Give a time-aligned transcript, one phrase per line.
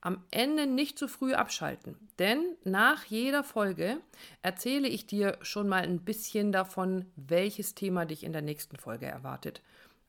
[0.00, 3.98] Am Ende nicht zu früh abschalten, denn nach jeder Folge
[4.42, 9.06] erzähle ich dir schon mal ein bisschen davon, welches Thema dich in der nächsten Folge
[9.06, 9.62] erwartet.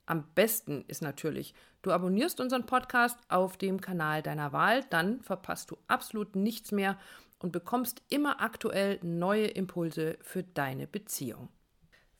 [0.05, 5.71] Am besten ist natürlich, du abonnierst unseren Podcast auf dem Kanal deiner Wahl, dann verpasst
[5.71, 6.97] du absolut nichts mehr
[7.39, 11.49] und bekommst immer aktuell neue Impulse für deine Beziehung.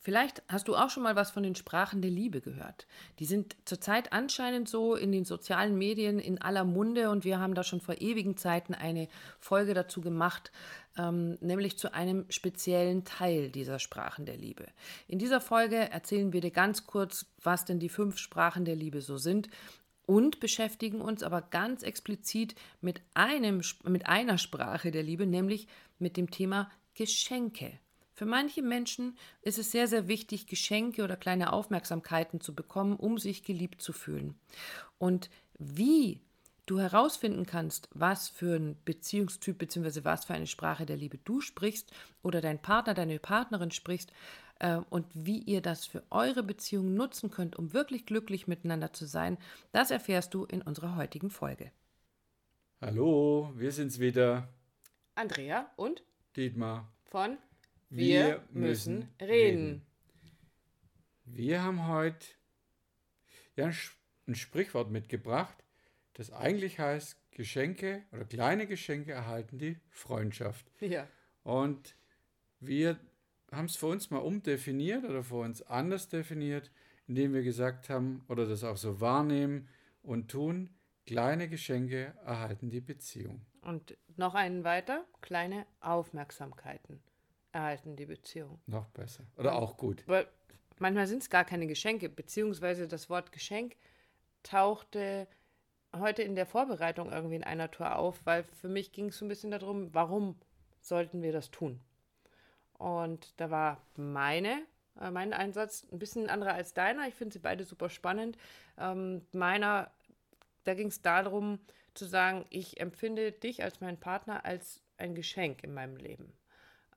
[0.10, 2.88] Vielleicht hast du auch schon mal was von den Sprachen der Liebe gehört.
[3.20, 7.54] Die sind zurzeit anscheinend so in den sozialen Medien in aller Munde und wir haben
[7.54, 9.08] da schon vor ewigen Zeiten eine
[9.40, 10.52] Folge dazu gemacht,
[10.98, 14.66] ähm, nämlich zu einem speziellen Teil dieser Sprachen der Liebe.
[15.08, 19.02] In dieser Folge erzählen wir dir ganz kurz, was denn die fünf Sprachen der Liebe
[19.02, 19.48] so sind
[20.08, 25.68] und beschäftigen uns aber ganz explizit mit, einem, mit einer Sprache der Liebe, nämlich
[26.00, 27.78] mit dem Thema Geschenke.
[28.20, 33.18] Für manche Menschen ist es sehr, sehr wichtig, Geschenke oder kleine Aufmerksamkeiten zu bekommen, um
[33.18, 34.38] sich geliebt zu fühlen.
[34.98, 36.20] Und wie
[36.66, 40.04] du herausfinden kannst, was für ein Beziehungstyp bzw.
[40.04, 44.12] was für eine Sprache der Liebe du sprichst oder dein Partner, deine Partnerin sprichst
[44.60, 49.06] äh, und wie ihr das für eure Beziehung nutzen könnt, um wirklich glücklich miteinander zu
[49.06, 49.38] sein,
[49.72, 51.72] das erfährst du in unserer heutigen Folge.
[52.82, 54.50] Hallo, wir sind's wieder.
[55.16, 56.04] Andrea und
[56.36, 57.38] Dietmar von
[57.90, 59.82] wir müssen reden.
[61.26, 62.26] Wir haben heute
[63.56, 63.72] ja,
[64.28, 65.58] ein Sprichwort mitgebracht,
[66.14, 70.66] das eigentlich heißt, Geschenke oder kleine Geschenke erhalten die Freundschaft.
[70.82, 71.08] Ja.
[71.44, 71.96] Und
[72.60, 73.00] wir
[73.52, 76.70] haben es für uns mal umdefiniert oder für uns anders definiert,
[77.08, 79.68] indem wir gesagt haben oder das auch so wahrnehmen
[80.04, 80.70] und tun,
[81.06, 83.42] kleine Geschenke erhalten die Beziehung.
[83.62, 87.02] Und noch einen weiter, kleine Aufmerksamkeiten
[87.52, 88.60] erhalten die Beziehung.
[88.68, 89.24] Noch besser.
[89.38, 90.04] Oder auch gut.
[90.08, 90.28] Weil
[90.78, 93.76] manchmal sind es gar keine Geschenke, beziehungsweise das Wort Geschenk
[94.44, 95.28] tauchte
[95.96, 99.26] heute in der Vorbereitung irgendwie in einer Tour auf, weil für mich ging es so
[99.26, 100.36] ein bisschen darum, warum
[100.82, 101.80] sollten wir das tun?
[102.78, 104.64] Und da war meine,
[105.00, 107.08] äh, mein Einsatz ein bisschen anderer als deiner.
[107.08, 108.38] Ich finde sie beide super spannend.
[108.78, 109.92] Ähm, meiner,
[110.64, 111.60] da ging es darum
[111.94, 116.32] zu sagen, ich empfinde dich als meinen Partner als ein Geschenk in meinem Leben.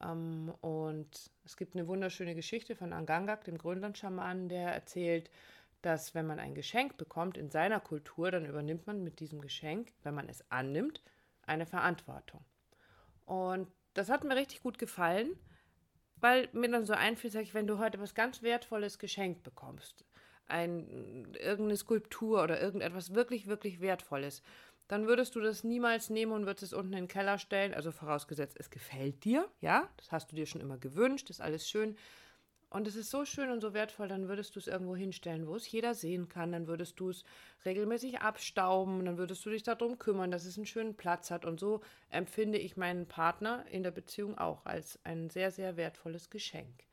[0.02, 5.30] Ähm, und es gibt eine wunderschöne Geschichte von Angangak, dem Grönland-Schamanen, der erzählt,
[5.82, 9.92] dass wenn man ein Geschenk bekommt in seiner Kultur, dann übernimmt man mit diesem Geschenk,
[10.02, 11.02] wenn man es annimmt,
[11.44, 12.44] eine Verantwortung.
[13.26, 15.36] Und das hat mir richtig gut gefallen,
[16.16, 20.04] weil mir dann so einfiel, sag ich, wenn du heute was ganz Wertvolles geschenkt bekommst,
[20.46, 24.42] ein, irgendeine Skulptur oder irgendetwas wirklich, wirklich Wertvolles,
[24.88, 27.74] dann würdest du das niemals nehmen und würdest es unten in den Keller stellen.
[27.74, 31.68] Also vorausgesetzt, es gefällt dir, ja, das hast du dir schon immer gewünscht, ist alles
[31.68, 31.96] schön.
[32.72, 35.56] Und es ist so schön und so wertvoll, dann würdest du es irgendwo hinstellen, wo
[35.56, 36.52] es jeder sehen kann.
[36.52, 37.22] Dann würdest du es
[37.66, 41.44] regelmäßig abstauben, dann würdest du dich darum kümmern, dass es einen schönen Platz hat.
[41.44, 46.30] Und so empfinde ich meinen Partner in der Beziehung auch als ein sehr, sehr wertvolles
[46.30, 46.84] Geschenk.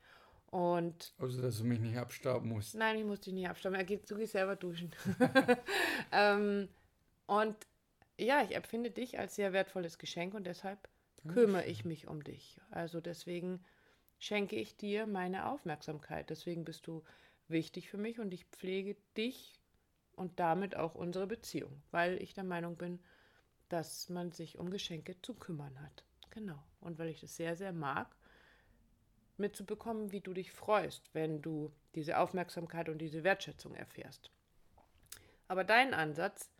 [0.50, 2.74] Und also, dass du mich nicht abstauben musst.
[2.74, 3.78] Nein, ich muss dich nicht abstauben.
[3.78, 4.90] Er geht, du gehst selber duschen.
[6.12, 6.68] ähm,
[7.26, 7.56] und
[8.24, 10.88] ja, ich empfinde dich als sehr wertvolles Geschenk und deshalb
[11.28, 12.60] kümmere ich mich um dich.
[12.70, 13.64] Also deswegen
[14.18, 16.30] schenke ich dir meine Aufmerksamkeit.
[16.30, 17.02] Deswegen bist du
[17.48, 19.60] wichtig für mich und ich pflege dich
[20.14, 23.00] und damit auch unsere Beziehung, weil ich der Meinung bin,
[23.68, 26.04] dass man sich um Geschenke zu kümmern hat.
[26.30, 26.62] Genau.
[26.80, 28.14] Und weil ich das sehr, sehr mag,
[29.36, 34.30] mitzubekommen, wie du dich freust, wenn du diese Aufmerksamkeit und diese Wertschätzung erfährst.
[35.48, 36.50] Aber dein Ansatz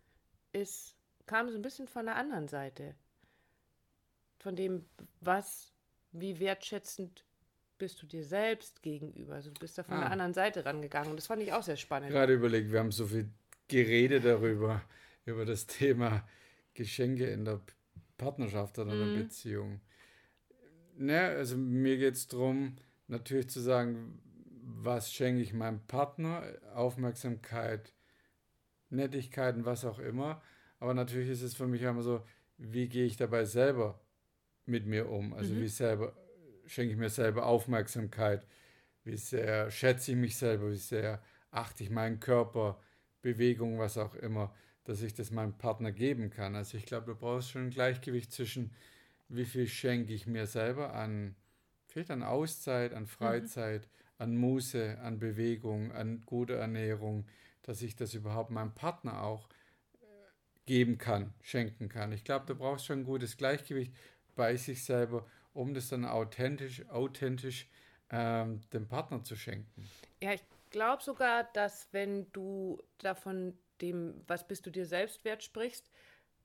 [0.53, 0.97] ist,
[1.31, 2.97] kam so ein bisschen von der anderen Seite.
[4.41, 4.85] Von dem,
[5.21, 5.73] was,
[6.11, 7.25] wie wertschätzend
[7.79, 9.35] bist du dir selbst gegenüber.
[9.35, 10.01] Also du bist da von ah.
[10.01, 11.11] der anderen Seite rangegangen.
[11.11, 12.11] Und das fand ich auch sehr spannend.
[12.11, 13.29] Gerade überlegt, wir haben so viel
[13.69, 14.83] Gerede darüber,
[15.25, 16.27] über das Thema
[16.75, 17.61] Geschenke in der
[18.19, 19.19] Partnerschaft oder in der mhm.
[19.19, 19.81] Beziehung.
[20.97, 22.75] Ne, also mir geht es darum,
[23.07, 24.21] natürlich zu sagen,
[24.65, 26.43] was schenke ich meinem Partner,
[26.75, 27.95] Aufmerksamkeit,
[28.89, 30.43] Nettigkeiten, was auch immer.
[30.81, 32.25] Aber natürlich ist es für mich immer so,
[32.57, 34.01] wie gehe ich dabei selber
[34.67, 35.33] mit mir um?
[35.35, 35.61] Also mhm.
[35.61, 36.15] wie selber
[36.67, 38.47] schenke ich mir selber Aufmerksamkeit,
[39.05, 42.81] wie sehr schätze ich mich selber, wie sehr achte ich meinen Körper,
[43.23, 44.55] Bewegung, was auch immer,
[44.85, 46.57] dass ich das meinem Partner geben kann.
[46.57, 48.73] Also ich glaube, du brauchst schon ein Gleichgewicht zwischen,
[49.29, 51.37] wie viel schenke ich mir selber an,
[51.87, 53.07] vielleicht an Auszeit, an.
[53.07, 54.15] Freizeit, mhm.
[54.19, 57.27] an Muße, an Bewegung, an gute Ernährung,
[57.63, 59.49] dass ich das überhaupt meinem Partner auch
[60.67, 62.13] geben kann, schenken kann.
[62.13, 63.93] Ich glaube, du brauchst schon ein gutes Gleichgewicht
[64.37, 67.69] bei sich selber, um das dann authentisch, authentisch
[68.11, 69.89] ähm, dem Partner zu schenken.
[70.23, 75.43] Ja, ich glaube sogar, dass wenn du davon dem, was bist du dir selbst wert
[75.43, 75.91] sprichst,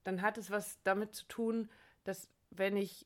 [0.03, 1.69] dann hat es was damit zu tun,
[2.03, 3.05] dass wenn ich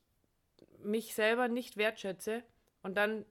[0.79, 2.44] mich selber nicht wertschätze
[2.81, 3.25] und dann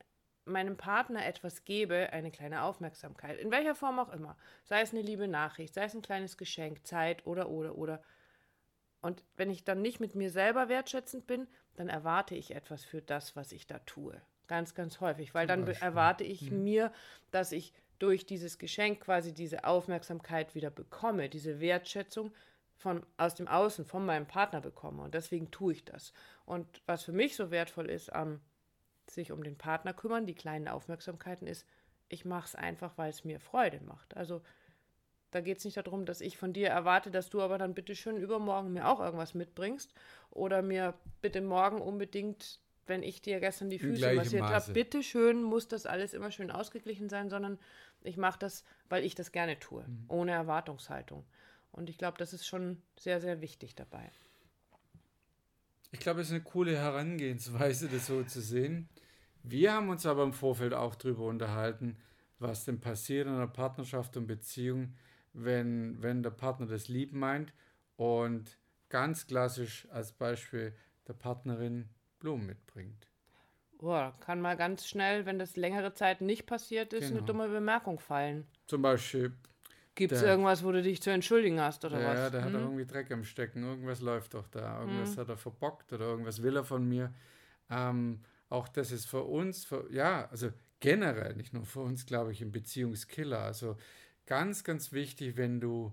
[0.48, 5.02] meinem Partner etwas gebe, eine kleine Aufmerksamkeit, in welcher Form auch immer, sei es eine
[5.02, 8.02] liebe Nachricht, sei es ein kleines Geschenk, Zeit oder oder oder.
[9.00, 11.46] Und wenn ich dann nicht mit mir selber wertschätzend bin,
[11.76, 14.20] dann erwarte ich etwas für das, was ich da tue.
[14.48, 16.64] Ganz, ganz häufig, weil dann erwarte ich hm.
[16.64, 16.92] mir,
[17.30, 22.32] dass ich durch dieses Geschenk quasi diese Aufmerksamkeit wieder bekomme, diese Wertschätzung
[22.76, 25.02] von, aus dem Außen, von meinem Partner bekomme.
[25.02, 26.12] Und deswegen tue ich das.
[26.44, 28.40] Und was für mich so wertvoll ist am
[29.10, 31.66] sich um den Partner kümmern, die kleinen Aufmerksamkeiten, ist,
[32.08, 34.16] ich mache es einfach, weil es mir Freude macht.
[34.16, 34.43] Also
[35.31, 37.94] da geht es nicht darum, dass ich von dir erwarte, dass du aber dann bitte
[37.94, 39.93] schön übermorgen mir auch irgendwas mitbringst
[40.31, 45.43] oder mir bitte morgen unbedingt, wenn ich dir gestern die Füße massiert habe, bitte schön
[45.43, 47.58] muss das alles immer schön ausgeglichen sein, sondern
[48.02, 50.05] ich mache das, weil ich das gerne tue, mhm.
[50.08, 51.26] ohne Erwartungshaltung.
[51.72, 54.10] Und ich glaube, das ist schon sehr, sehr wichtig dabei.
[55.90, 58.88] Ich glaube, es ist eine coole Herangehensweise, das so zu sehen.
[59.43, 61.96] Wir haben uns aber im Vorfeld auch darüber unterhalten,
[62.38, 64.94] was denn passiert in einer Partnerschaft und Beziehung,
[65.32, 67.52] wenn, wenn der Partner das lieb meint
[67.96, 68.58] und
[68.88, 70.75] ganz klassisch als Beispiel
[71.06, 71.88] der Partnerin
[72.19, 73.08] Blumen mitbringt.
[73.79, 77.19] Boah, kann mal ganz schnell, wenn das längere Zeit nicht passiert ist, genau.
[77.19, 78.46] eine dumme Bemerkung fallen.
[78.67, 79.32] Zum Beispiel.
[79.98, 82.18] Gibt es irgendwas, wo du dich zu entschuldigen hast oder ja, was?
[82.18, 82.52] Ja, der hm?
[82.52, 83.64] hat irgendwie Dreck am Stecken.
[83.64, 84.80] Irgendwas läuft doch da.
[84.80, 85.16] Irgendwas hm.
[85.16, 87.12] hat er verbockt oder irgendwas will er von mir.
[87.68, 92.30] Ähm, auch das ist für uns, für, ja, also generell, nicht nur für uns, glaube
[92.30, 93.40] ich, ein Beziehungskiller.
[93.40, 93.76] Also
[94.24, 95.92] ganz, ganz wichtig, wenn du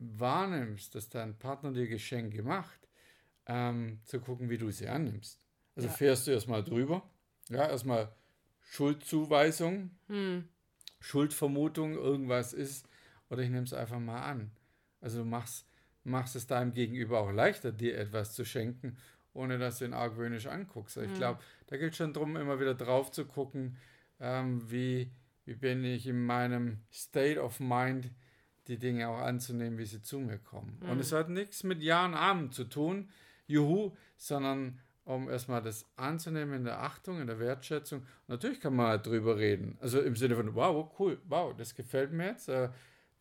[0.00, 2.88] wahrnimmst, dass dein Partner dir Geschenke macht,
[3.46, 5.46] ähm, zu gucken, wie du sie annimmst.
[5.76, 5.94] Also ja.
[5.94, 7.08] fährst du erstmal drüber,
[7.50, 8.12] ja, erstmal
[8.62, 10.48] Schuldzuweisung, hm.
[10.98, 12.88] Schuldvermutung, irgendwas ist,
[13.32, 14.50] oder ich nehme es einfach mal an.
[15.00, 15.66] Also du machst,
[16.04, 18.98] machst es deinem Gegenüber auch leichter, dir etwas zu schenken,
[19.32, 20.98] ohne dass du ihn argwöhnisch anguckst.
[20.98, 21.14] Ich hm.
[21.14, 23.78] glaube, da gilt schon darum, immer wieder drauf zu gucken,
[24.20, 25.10] ähm, wie,
[25.46, 28.10] wie bin ich in meinem State of Mind,
[28.68, 30.76] die Dinge auch anzunehmen, wie sie zu mir kommen.
[30.82, 30.90] Hm.
[30.90, 33.08] Und es hat nichts mit Ja und Amen zu tun,
[33.46, 38.06] juhu, sondern um erstmal das anzunehmen in der Achtung, in der Wertschätzung.
[38.28, 39.78] natürlich kann man halt drüber reden.
[39.80, 42.50] Also im Sinne von, wow, cool, wow, das gefällt mir jetzt.
[42.50, 42.68] Äh,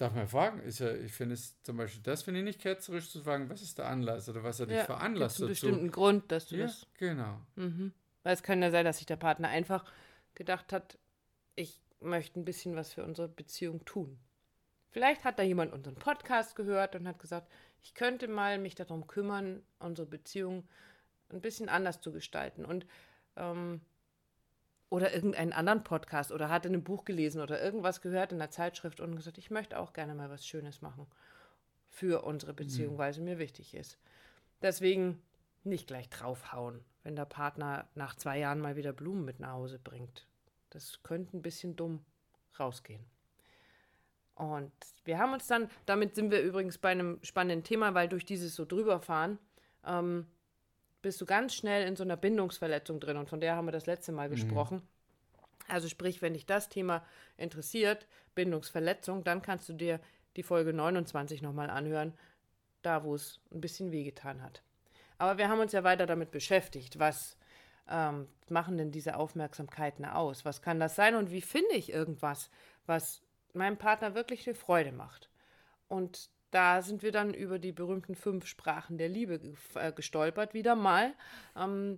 [0.02, 3.10] darf man fragen, ist ja, ich finde es zum Beispiel, das finde ich nicht ketzerisch
[3.10, 5.44] zu fragen, was ist der Anlass oder was hat dich ja, veranlasst dazu?
[5.44, 6.88] einen bestimmten Grund, dass du ja, das.
[6.98, 7.40] Genau.
[7.56, 7.94] Mhm.
[8.24, 9.86] Weil es kann ja sein, dass sich der Partner einfach
[10.34, 10.98] gedacht hat,
[11.56, 14.20] ich möchte ein bisschen was für unsere Beziehung tun.
[14.90, 19.08] Vielleicht hat da jemand unseren Podcast gehört und hat gesagt, ich könnte mal mich darum
[19.08, 20.68] kümmern, unsere Beziehung
[21.30, 22.66] ein bisschen anders zu gestalten.
[22.66, 22.86] Und
[23.38, 23.82] ähm,
[24.92, 29.00] oder irgendeinen anderen Podcast oder hatte ein Buch gelesen oder irgendwas gehört in der Zeitschrift
[29.00, 31.08] und gesagt, ich möchte auch gerne mal was Schönes machen
[31.88, 32.98] für unsere Beziehung, mhm.
[32.98, 33.98] weil sie mir wichtig ist.
[34.62, 35.22] Deswegen
[35.64, 39.80] nicht gleich draufhauen, wenn der Partner nach zwei Jahren mal wieder Blumen mit nach Hause
[39.80, 40.28] bringt.
[40.72, 42.04] Das könnte ein bisschen dumm
[42.60, 43.06] rausgehen.
[44.36, 44.74] Und
[45.06, 48.56] wir haben uns dann, damit sind wir übrigens bei einem spannenden Thema, weil durch dieses
[48.56, 49.40] so drüberfahren,
[49.86, 50.28] ähm,
[51.02, 53.86] bist du ganz schnell in so einer Bindungsverletzung drin und von der haben wir das
[53.86, 54.34] letzte Mal mhm.
[54.34, 54.82] gesprochen.
[55.68, 57.06] Also sprich, wenn dich das Thema
[57.38, 60.00] interessiert, Bindungsverletzung, dann kannst du dir
[60.36, 62.14] die Folge 29 nochmal anhören,
[62.82, 64.64] da wo es ein bisschen wehgetan hat.
[65.18, 67.38] Aber wir haben uns ja weiter damit beschäftigt, was
[67.88, 70.46] ähm, machen denn diese Aufmerksamkeiten aus?
[70.46, 72.50] Was kann das sein und wie finde ich irgendwas,
[72.86, 73.22] was
[73.54, 75.30] meinem Partner wirklich eine Freude macht?
[75.88, 79.40] Und da sind wir dann über die berühmten fünf Sprachen der Liebe
[79.76, 81.14] äh, gestolpert, wieder mal,
[81.58, 81.98] ähm,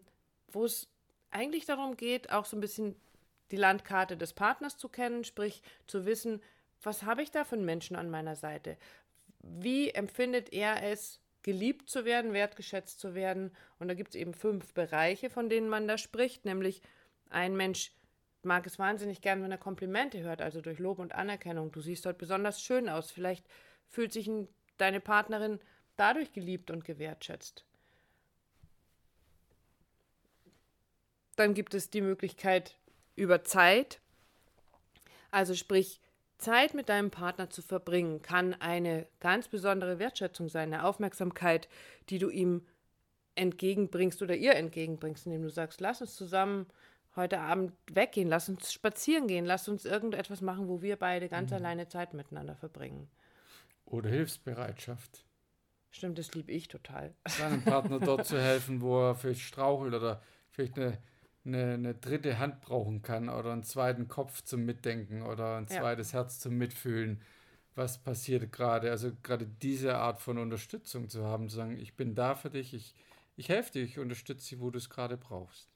[0.51, 0.87] wo es
[1.31, 2.95] eigentlich darum geht, auch so ein bisschen
[3.51, 6.41] die Landkarte des Partners zu kennen, sprich zu wissen,
[6.81, 8.77] was habe ich da für Menschen an meiner Seite?
[9.39, 13.51] Wie empfindet er es, geliebt zu werden, wertgeschätzt zu werden?
[13.79, 16.81] Und da gibt es eben fünf Bereiche, von denen man da spricht, nämlich
[17.29, 17.91] ein Mensch
[18.43, 21.71] mag es wahnsinnig gern, wenn er Komplimente hört, also durch Lob und Anerkennung.
[21.71, 23.11] Du siehst heute besonders schön aus.
[23.11, 23.45] Vielleicht
[23.89, 24.29] fühlt sich
[24.77, 25.59] deine Partnerin
[25.95, 27.65] dadurch geliebt und gewertschätzt.
[31.35, 32.77] Dann gibt es die Möglichkeit
[33.15, 33.99] über Zeit,
[35.31, 35.99] also sprich
[36.37, 41.69] Zeit mit deinem Partner zu verbringen, kann eine ganz besondere Wertschätzung sein, eine Aufmerksamkeit,
[42.09, 42.67] die du ihm
[43.35, 46.67] entgegenbringst oder ihr entgegenbringst, indem du sagst, lass uns zusammen
[47.15, 51.51] heute Abend weggehen, lass uns spazieren gehen, lass uns irgendetwas machen, wo wir beide ganz
[51.51, 51.57] mhm.
[51.57, 53.09] alleine Zeit miteinander verbringen.
[53.93, 55.23] Oder Hilfsbereitschaft.
[55.91, 57.13] Stimmt, das liebe ich total.
[57.27, 60.19] Seinem Partner dort zu helfen, wo er vielleicht strauchelt oder
[60.49, 60.97] vielleicht eine,
[61.45, 66.11] eine, eine, dritte Hand brauchen kann oder einen zweiten Kopf zum Mitdenken oder ein zweites
[66.11, 66.19] ja.
[66.19, 67.21] Herz zum Mitfühlen.
[67.75, 68.89] Was passiert gerade?
[68.89, 72.73] Also gerade diese Art von Unterstützung zu haben, zu sagen, ich bin da für dich,
[72.73, 72.95] ich,
[73.35, 75.69] ich helfe dir, ich unterstütze dich, wo du es gerade brauchst.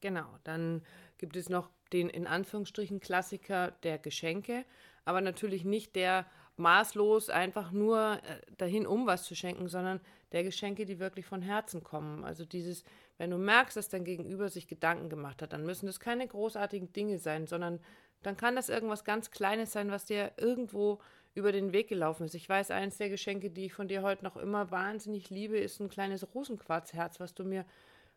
[0.00, 0.82] Genau, dann
[1.18, 4.64] gibt es noch den in Anführungsstrichen Klassiker der Geschenke,
[5.04, 6.26] aber natürlich nicht der
[6.56, 10.00] maßlos einfach nur äh, dahin, um was zu schenken, sondern
[10.32, 12.24] der Geschenke, die wirklich von Herzen kommen.
[12.24, 12.84] Also dieses,
[13.18, 16.92] wenn du merkst, dass dein Gegenüber sich Gedanken gemacht hat, dann müssen das keine großartigen
[16.92, 17.80] Dinge sein, sondern
[18.22, 21.00] dann kann das irgendwas ganz Kleines sein, was dir irgendwo
[21.34, 22.34] über den Weg gelaufen ist.
[22.34, 25.80] Ich weiß, eines der Geschenke, die ich von dir heute noch immer wahnsinnig liebe, ist
[25.80, 27.64] ein kleines Rosenquarzherz, was du mir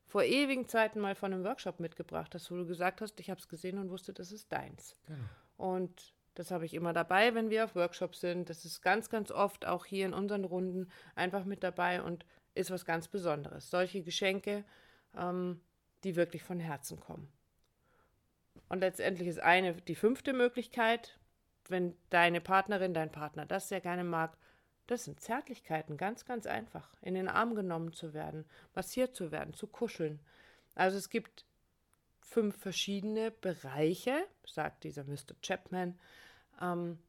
[0.07, 3.39] vor ewigen Zeiten mal von einem Workshop mitgebracht hast, wo du gesagt hast, ich habe
[3.39, 4.95] es gesehen und wusste, das ist deins.
[5.05, 5.19] Genau.
[5.57, 8.49] Und das habe ich immer dabei, wenn wir auf Workshops sind.
[8.49, 12.69] Das ist ganz, ganz oft auch hier in unseren Runden einfach mit dabei und ist
[12.69, 13.71] was ganz Besonderes.
[13.71, 14.63] Solche Geschenke,
[15.15, 15.61] ähm,
[16.03, 17.27] die wirklich von Herzen kommen.
[18.69, 21.17] Und letztendlich ist eine die fünfte Möglichkeit,
[21.69, 24.37] wenn deine Partnerin, dein Partner das sehr gerne mag,
[24.85, 26.95] das sind Zärtlichkeiten, ganz, ganz einfach.
[27.01, 30.19] In den Arm genommen zu werden, massiert zu werden, zu kuscheln.
[30.75, 31.45] Also es gibt
[32.21, 35.35] fünf verschiedene Bereiche, sagt dieser Mr.
[35.41, 35.99] Chapman,
[36.61, 36.99] ähm,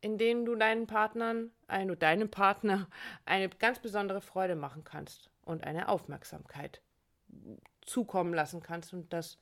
[0.00, 2.88] in denen du deinen Partnern, ein, deinem Partner
[3.24, 6.82] eine ganz besondere Freude machen kannst und eine Aufmerksamkeit
[7.82, 8.92] zukommen lassen kannst.
[8.92, 9.38] Und das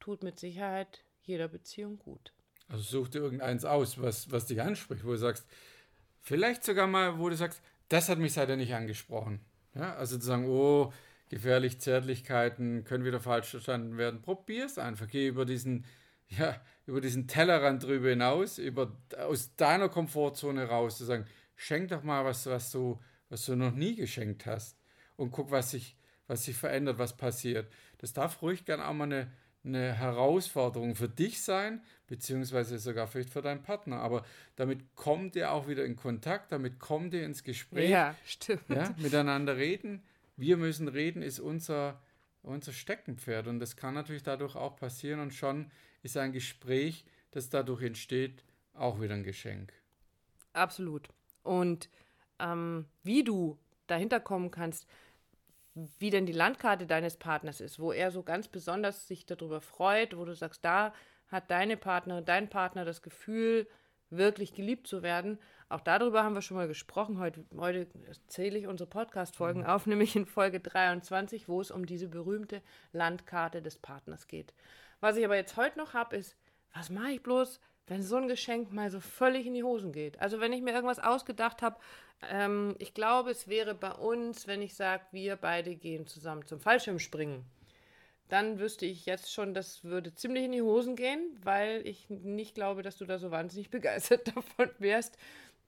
[0.00, 2.32] tut mit Sicherheit jeder Beziehung gut.
[2.68, 5.46] Also such dir irgendeins aus, was, was dich anspricht, wo du sagst,
[6.20, 9.40] vielleicht sogar mal, wo du sagst, das hat mich seitdem nicht angesprochen.
[9.74, 10.92] Ja, also zu sagen, oh,
[11.28, 14.20] gefährlich Zärtlichkeiten können wieder falsch verstanden werden.
[14.20, 15.08] Probier es einfach.
[15.08, 15.84] Geh über diesen
[16.38, 22.02] ja, über diesen Tellerrand drüber hinaus, über, aus deiner Komfortzone raus, zu sagen, schenk doch
[22.02, 24.76] mal was, was du, was du noch nie geschenkt hast
[25.16, 25.96] und guck, was sich,
[26.26, 27.70] was sich verändert, was passiert.
[27.98, 29.30] Das darf ruhig gern auch mal eine,
[29.64, 34.00] eine Herausforderung für dich sein, beziehungsweise sogar vielleicht für deinen Partner.
[34.00, 34.24] Aber
[34.56, 37.90] damit kommt ihr auch wieder in Kontakt, damit kommt ihr ins Gespräch.
[37.90, 38.68] Ja, stimmt.
[38.68, 40.02] Ja, miteinander reden.
[40.36, 42.00] Wir müssen reden, ist unser,
[42.42, 43.46] unser Steckenpferd.
[43.46, 45.20] Und das kann natürlich dadurch auch passieren.
[45.20, 45.70] Und schon
[46.02, 48.44] ist ein Gespräch, das dadurch entsteht,
[48.74, 49.72] auch wieder ein Geschenk.
[50.52, 51.08] Absolut.
[51.42, 51.88] Und
[52.38, 54.86] ähm, wie du dahinter kommen kannst,
[55.98, 60.16] wie denn die Landkarte deines Partners ist, wo er so ganz besonders sich darüber freut,
[60.16, 60.92] wo du sagst, da
[61.28, 63.66] hat deine Partnerin, dein Partner das Gefühl,
[64.10, 65.38] wirklich geliebt zu werden.
[65.70, 67.18] Auch darüber haben wir schon mal gesprochen.
[67.18, 67.86] Heute, heute
[68.26, 69.66] zähle ich unsere Podcast-Folgen mhm.
[69.66, 72.60] auf, nämlich in Folge 23, wo es um diese berühmte
[72.92, 74.52] Landkarte des Partners geht.
[75.02, 76.36] Was ich aber jetzt heute noch habe, ist,
[76.72, 80.20] was mache ich bloß, wenn so ein Geschenk mal so völlig in die Hosen geht?
[80.20, 81.76] Also wenn ich mir irgendwas ausgedacht habe,
[82.30, 86.60] ähm, ich glaube, es wäre bei uns, wenn ich sage, wir beide gehen zusammen zum
[86.60, 87.44] Fallschirmspringen,
[88.28, 92.54] dann wüsste ich jetzt schon, das würde ziemlich in die Hosen gehen, weil ich nicht
[92.54, 95.18] glaube, dass du da so wahnsinnig begeistert davon wärst,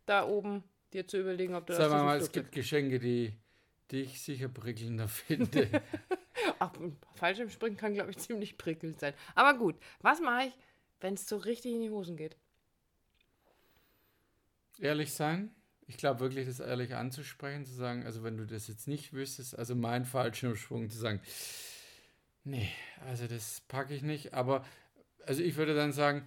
[0.07, 0.63] da oben
[0.93, 3.35] dir zu überlegen, ob du Sag das Sag mal, es gibt Geschenke, die,
[3.91, 5.83] die ich sicher prickelnder finde.
[6.59, 6.73] Ach,
[7.15, 9.15] Fallschirmspringen kann, glaube ich, ziemlich prickelnd sein.
[9.35, 10.55] Aber gut, was mache ich,
[11.01, 12.37] wenn es so richtig in die Hosen geht?
[14.79, 15.55] Ehrlich sein.
[15.87, 19.59] Ich glaube wirklich, das ehrlich anzusprechen, zu sagen, also wenn du das jetzt nicht wüsstest,
[19.59, 21.21] also mein Fallschirmsprung zu sagen,
[22.43, 22.71] nee,
[23.07, 24.33] also das packe ich nicht.
[24.33, 24.65] Aber
[25.27, 26.27] also ich würde dann sagen,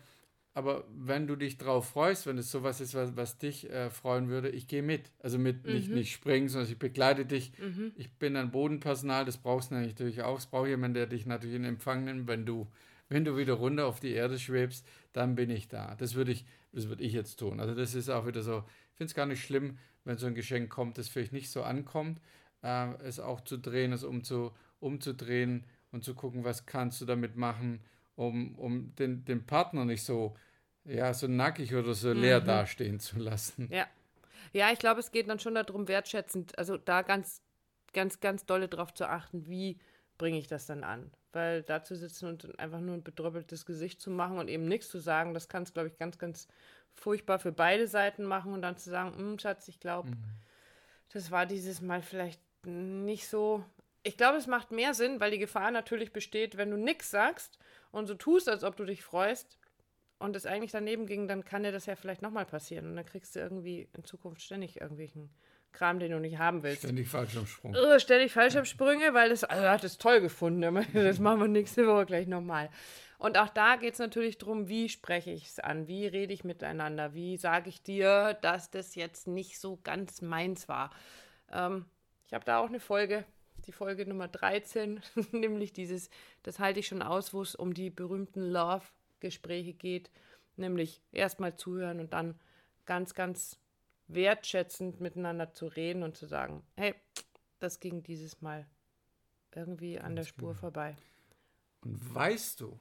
[0.58, 4.28] aber wenn du dich drauf freust, wenn es sowas ist, was, was dich äh, freuen
[4.28, 5.12] würde, ich gehe mit.
[5.20, 5.74] Also mit mhm.
[5.74, 7.52] nicht, nicht springen, sondern ich begleite dich.
[7.60, 7.92] Mhm.
[7.96, 10.40] Ich bin ein Bodenpersonal, das brauchst du natürlich auch.
[10.40, 12.66] Es braucht jemanden, der dich natürlich in Empfang nimmt, wenn du,
[13.08, 14.84] wenn du wieder runter auf die Erde schwebst,
[15.14, 15.94] dann bin ich da.
[15.94, 17.60] Das würde ich, das würde ich jetzt tun.
[17.60, 20.34] Also das ist auch wieder so, ich finde es gar nicht schlimm, wenn so ein
[20.34, 22.20] Geschenk kommt, das vielleicht nicht so ankommt,
[22.64, 27.36] äh, es auch zu drehen, es umzu, umzudrehen und zu gucken, was kannst du damit
[27.36, 27.80] machen,
[28.16, 30.36] um, um den, den Partner nicht so
[30.88, 32.22] ja, so nackig oder so mhm.
[32.22, 33.70] leer dastehen zu lassen.
[33.72, 33.88] Ja.
[34.54, 37.42] Ja, ich glaube, es geht dann schon darum, wertschätzend, also da ganz,
[37.94, 39.78] ganz, ganz dolle drauf zu achten, wie
[40.18, 41.12] bringe ich das dann an.
[41.34, 44.90] Weil da zu sitzen und einfach nur ein bedröppeltes Gesicht zu machen und eben nichts
[44.90, 46.48] zu sagen, das kann es, glaube ich, ganz, ganz
[46.94, 50.24] furchtbar für beide Seiten machen und dann zu sagen, hm, Schatz, ich glaube, mhm.
[51.10, 53.64] das war dieses Mal vielleicht nicht so.
[54.04, 57.60] Ich glaube, es macht mehr Sinn, weil die Gefahr natürlich besteht, wenn du nichts sagst
[57.92, 59.58] und so tust, als ob du dich freust,
[60.20, 62.88] und es eigentlich daneben ging, dann kann dir das ja vielleicht nochmal passieren.
[62.88, 65.30] Und dann kriegst du irgendwie in Zukunft ständig irgendwelchen
[65.72, 66.84] Kram, den du nicht haben willst.
[66.84, 67.76] Ständig Fallschirmsprung.
[67.76, 70.86] Uh, ständig Fallschirmsprünge, weil das, also hat es toll gefunden.
[70.94, 72.70] Das machen wir nächste Woche gleich nochmal.
[73.20, 76.44] Und auch da geht es natürlich darum, wie spreche ich es an, wie rede ich
[76.44, 80.92] miteinander, wie sage ich dir, dass das jetzt nicht so ganz meins war.
[81.52, 81.86] Ähm,
[82.28, 83.26] ich habe da auch eine Folge,
[83.66, 86.10] die Folge Nummer 13, nämlich dieses,
[86.44, 88.86] das halte ich schon aus, wo es um die berühmten Love
[89.20, 90.12] Gespräche geht,
[90.56, 92.40] nämlich erstmal zuhören und dann
[92.86, 93.60] ganz, ganz
[94.08, 96.96] wertschätzend miteinander zu reden und zu sagen, hey,
[97.60, 98.66] das ging dieses Mal
[99.54, 100.60] irgendwie an der Spur genau.
[100.60, 100.96] vorbei.
[101.82, 102.80] Und weißt du,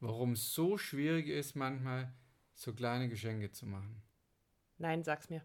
[0.00, 2.12] warum es so schwierig ist, manchmal
[2.54, 4.02] so kleine Geschenke zu machen?
[4.78, 5.42] Nein, sag's mir.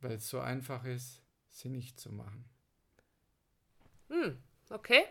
[0.00, 2.44] Weil es so einfach ist, sie nicht zu machen.
[4.08, 4.38] Hm,
[4.70, 5.04] okay.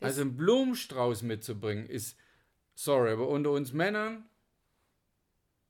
[0.00, 2.18] Also einen Blumenstrauß mitzubringen ist
[2.76, 4.24] Sorry, aber unter uns Männern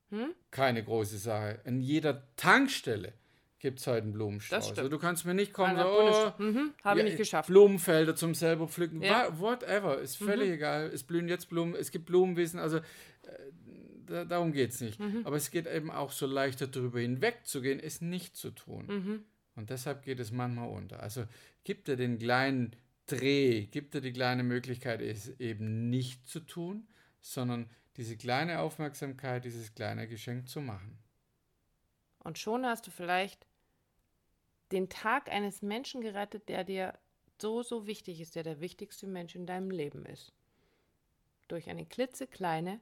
[0.09, 0.33] hm?
[0.51, 1.59] keine große Sache.
[1.65, 3.13] In jeder Tankstelle
[3.59, 4.77] gibt es heute einen Blumenstrauß.
[4.77, 7.47] Also du kannst mir nicht kommen, so, oh, mhm, habe ja, ich nicht geschafft.
[7.47, 9.39] Blumenfelder zum selber pflücken, ja.
[9.39, 10.53] whatever, ist völlig mhm.
[10.53, 10.91] egal.
[10.93, 14.99] Es blühen jetzt Blumen, es gibt Blumenwiesen, also äh, darum geht es nicht.
[14.99, 15.21] Mhm.
[15.23, 18.85] Aber es geht eben auch so leichter darüber hinwegzugehen, es nicht zu tun.
[18.87, 19.23] Mhm.
[19.55, 21.01] Und deshalb geht es manchmal unter.
[21.01, 21.23] Also
[21.63, 22.75] gibt er den kleinen
[23.07, 26.87] Dreh, gibt er die kleine Möglichkeit, es eben nicht zu tun
[27.21, 30.97] sondern diese kleine Aufmerksamkeit, dieses kleine Geschenk zu machen.
[32.19, 33.47] Und schon hast du vielleicht
[34.71, 36.99] den Tag eines Menschen gerettet, der dir
[37.41, 40.33] so, so wichtig ist, der der wichtigste Mensch in deinem Leben ist.
[41.47, 42.81] Durch eine klitzekleine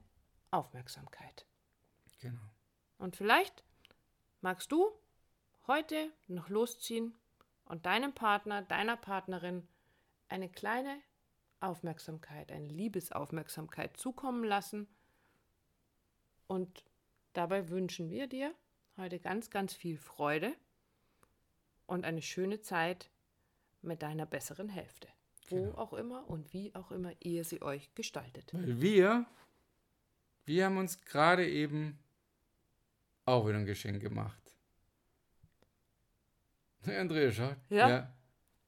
[0.50, 1.46] Aufmerksamkeit.
[2.20, 2.40] Genau.
[2.98, 3.62] Und vielleicht
[4.40, 4.90] magst du
[5.66, 7.14] heute noch losziehen
[7.64, 9.68] und deinem Partner, deiner Partnerin
[10.28, 11.00] eine kleine
[11.60, 14.86] Aufmerksamkeit, eine Liebesaufmerksamkeit zukommen lassen.
[16.46, 16.84] Und
[17.32, 18.54] dabei wünschen wir dir
[18.96, 20.54] heute ganz, ganz viel Freude
[21.86, 23.10] und eine schöne Zeit
[23.82, 25.08] mit deiner besseren Hälfte.
[25.48, 25.78] Wo genau.
[25.78, 28.52] auch immer und wie auch immer ihr sie euch gestaltet.
[28.52, 29.26] Weil wir,
[30.44, 31.98] wir haben uns gerade eben
[33.24, 34.56] auch wieder ein Geschenk gemacht.
[36.84, 37.54] Andrea, schau.
[37.68, 37.88] Ja.
[37.88, 38.15] ja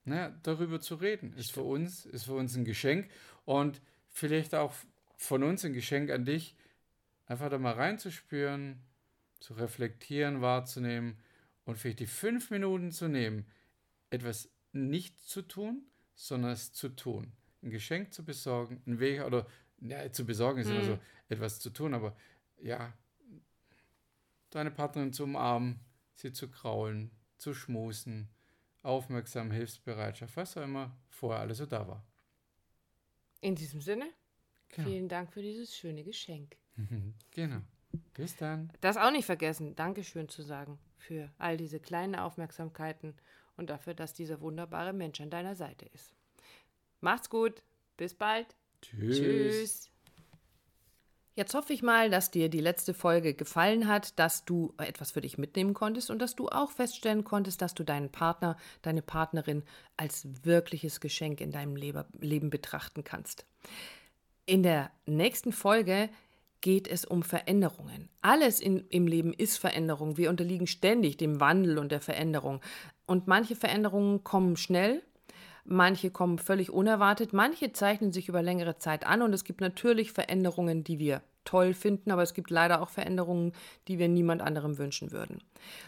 [0.08, 1.32] ne, darüber zu reden.
[1.34, 3.10] Ist für uns, ist für uns ein Geschenk
[3.44, 4.74] und vielleicht auch
[5.16, 6.56] von uns ein Geschenk an dich,
[7.26, 8.80] einfach da mal reinzuspüren,
[9.40, 11.18] zu reflektieren, wahrzunehmen
[11.64, 13.46] und vielleicht die fünf Minuten zu nehmen,
[14.10, 15.82] etwas nicht zu tun,
[16.14, 17.32] sondern es zu tun.
[17.62, 19.46] Ein Geschenk zu besorgen, ein Weg oder
[19.80, 20.76] ja, zu besorgen ist hm.
[20.76, 22.16] immer so etwas zu tun, aber
[22.60, 22.92] ja,
[24.50, 25.80] deine Partnerin zu umarmen,
[26.14, 28.28] sie zu kraulen, zu schmusen,
[28.82, 32.04] aufmerksam, Hilfsbereitschaft, was auch immer vorher alles so da war.
[33.40, 34.06] In diesem Sinne,
[34.68, 34.88] genau.
[34.88, 36.56] vielen Dank für dieses schöne Geschenk.
[37.30, 37.60] genau.
[38.14, 38.72] Bis dann.
[38.80, 43.14] Das auch nicht vergessen, Dankeschön zu sagen für all diese kleinen Aufmerksamkeiten
[43.56, 46.14] und dafür, dass dieser wunderbare Mensch an deiner Seite ist.
[47.00, 47.62] Macht's gut.
[47.96, 48.56] Bis bald.
[48.80, 49.18] Tschüss.
[49.18, 49.90] Tschüss.
[51.38, 55.20] Jetzt hoffe ich mal, dass dir die letzte Folge gefallen hat, dass du etwas für
[55.20, 59.62] dich mitnehmen konntest und dass du auch feststellen konntest, dass du deinen Partner, deine Partnerin
[59.96, 63.46] als wirkliches Geschenk in deinem Leben betrachten kannst.
[64.46, 66.10] In der nächsten Folge
[66.60, 68.08] geht es um Veränderungen.
[68.20, 70.16] Alles in, im Leben ist Veränderung.
[70.16, 72.60] Wir unterliegen ständig dem Wandel und der Veränderung.
[73.06, 75.04] Und manche Veränderungen kommen schnell
[75.70, 80.12] Manche kommen völlig unerwartet, manche zeichnen sich über längere Zeit an und es gibt natürlich
[80.12, 83.52] Veränderungen, die wir toll finden, aber es gibt leider auch Veränderungen,
[83.86, 85.42] die wir niemand anderem wünschen würden.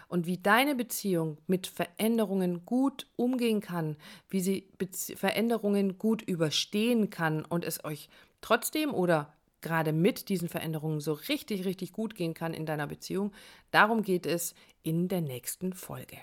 [0.07, 3.97] Und wie deine Beziehung mit Veränderungen gut umgehen kann,
[4.29, 8.11] wie sie Bezie Veränderungen gut überstehen kann und es euch
[8.43, 13.33] trotzdem oder gerade mit diesen Veränderungen so richtig, richtig gut gehen kann in deiner Beziehung.
[13.71, 16.19] Darum geht es in der nächsten Folge.